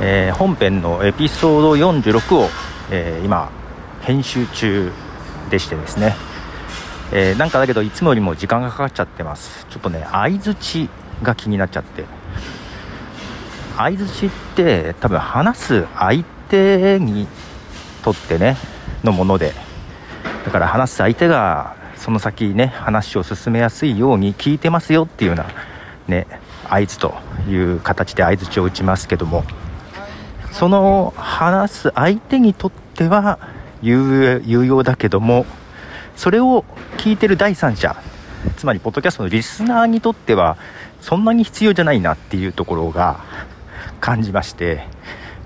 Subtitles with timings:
[0.00, 2.48] えー、本編のエピソード46を、
[2.90, 3.50] えー、今
[4.02, 4.92] 編集中
[5.50, 6.14] でしてですね、
[7.12, 9.66] えー、なんかだけどいつもよりも時間がかかっちゃってます。
[9.70, 10.88] ちょっとね相づち
[11.22, 12.04] が気になっちゃって。
[13.76, 17.26] 相づちって多分話す相手に
[18.02, 18.56] とってね
[19.02, 19.52] のもので。
[20.44, 25.46] だから話す相手がその先ね話を進めやすいように聞いてますよっていうような
[26.06, 26.26] ね
[26.68, 27.14] 合図と
[27.48, 29.42] いう形で相づちを打ちますけども。
[30.52, 33.38] その話す相手にとっては
[33.82, 35.46] 有用だけども
[36.16, 36.64] それを
[36.96, 37.96] 聞いてる第三者
[38.56, 40.56] つまりポッドキャストのリスナーにとっては
[41.00, 43.20] そんなに必要じゃないなっていうところが
[44.00, 44.82] 感じまして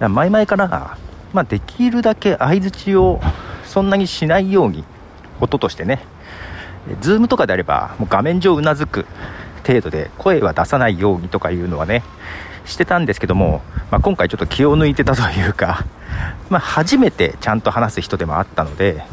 [0.00, 0.98] 前々から、
[1.32, 3.20] まあ、できるだけ相づちを
[3.64, 4.84] そんなにしないように
[5.40, 6.02] 音としてね
[7.00, 9.06] Zoom とかであればもう画面上うなずく
[9.68, 12.02] 程度で声は出さないようにとかいうのはね
[12.64, 15.84] してたんですけども、まあ、今回ちょっと気を抜いてたというか、
[16.48, 19.04] まあ、初めてちゃんと話す人でもあったので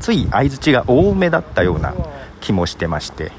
[0.00, 1.94] つい相づちが多めだったような
[2.40, 3.32] 気もしてまして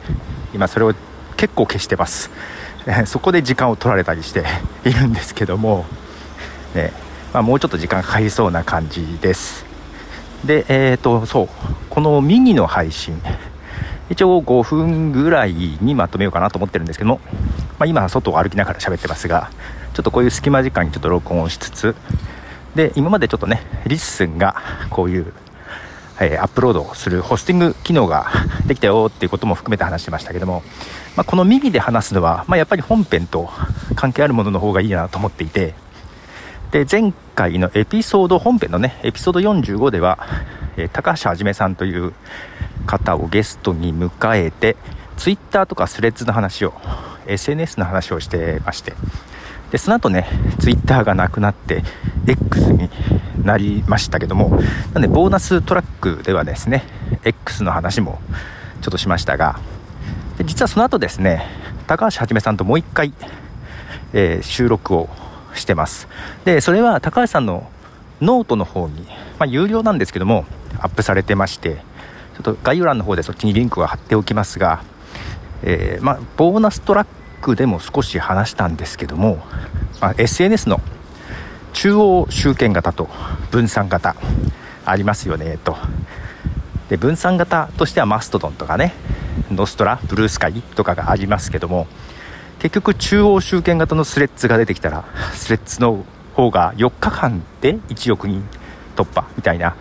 [0.54, 0.94] 今それを
[1.38, 2.30] 結構消してます。
[3.06, 4.46] そこで時間を取られたりして
[4.86, 5.86] いるんですけども、
[6.76, 6.92] ね
[7.34, 9.66] まあ、もうちょっと時間かかりそうな感じです。
[10.46, 11.50] でえっ、ー、とそう
[11.90, 13.22] このミニの配信
[14.10, 17.20] 一応5分ぐらいにまとめようかなと思ってるんですけども、
[17.78, 19.52] まあ、今外を歩きながら喋ってますが
[19.94, 21.96] ちょっとこういう隙間時間にちょっと録音をしつつ
[22.76, 24.56] で今までちょっとね LISTEN が
[24.90, 25.34] こういう、
[26.22, 28.28] え、アップロードするホスティング機能が
[28.68, 30.64] できたよっていうことも含めて話してましたけども、
[31.16, 33.50] まあ、このミニで話すのは、まあ、やっぱり本編と
[33.96, 35.74] 関係あるものの方がいいなと思っていて
[36.72, 40.20] で前回のエピソード本編のねエピソード45では、
[40.78, 42.14] えー、高橋はじめさんという
[42.86, 44.76] 方をゲストに迎えて
[45.18, 46.74] Twitter とかスレッズの話を
[47.28, 48.94] SNS の話をしてまして。
[49.72, 50.28] でその後ね
[50.60, 51.84] Twitter がなくなって
[52.26, 52.90] X に
[53.44, 54.60] なりましたけども
[54.94, 56.84] なんでボーナストラックではですね
[57.24, 58.20] X の話も
[58.82, 59.60] ちょっとしましたが。
[60.38, 61.46] で実はその後ですね
[61.86, 63.14] 高橋はじめさんともう一回、
[64.14, 65.10] えー、収録を
[65.54, 66.08] してます。
[66.46, 67.70] でそれは高橋さんの
[68.22, 69.06] ノートの方に、
[69.38, 70.46] まあ、有料なんですけども
[70.80, 71.89] アップされてまして。
[72.42, 74.82] ちょっと概要欄の方でそっちにリンクは貼っておきますが、
[75.62, 77.08] えー、まあ、ボーナストラッ
[77.42, 79.44] クでも少し話したんですけども、
[80.00, 80.80] まあ、SNS の
[81.74, 83.10] 中央集権型と
[83.52, 84.16] 分散型
[84.86, 85.78] ありますよねと。
[86.90, 88.94] で分散型としてはマストドンとかね
[89.52, 91.88] ノストラブルースカイとかがありますけども
[92.60, 98.44] 結局中央集権型のスレッズが出てきたらスレッズの方が4日間で1億人
[98.96, 99.76] 突破みたいな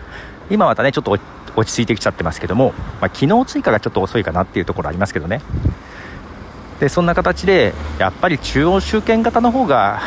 [0.51, 1.17] 今またねちょっと
[1.59, 5.41] 落ち着いてきちゃってますけども、まあ、機能追加がちょっと遅いかなっていうところありますけどね。
[6.79, 10.01] でそんな形でやっぱり中央集権型の方が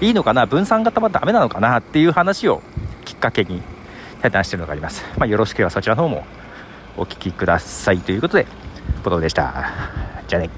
[0.00, 2.62] いいのかな分散型はダメなのかなっていう話を
[3.04, 3.60] きっかけに
[4.22, 6.24] 対談しているのがあります、まあ、よろしければそちらの方も
[6.96, 8.46] お聞きくださいということで
[9.02, 9.70] ポトでした。
[10.28, 10.50] じゃあね。